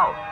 [0.00, 0.29] soul